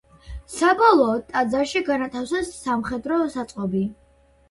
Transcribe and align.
საბოლოოდ 0.53 1.27
ტაძარში 1.35 1.83
განათავსეს 1.91 2.53
სამხედრო 2.65 3.25
საწყობი. 3.39 3.89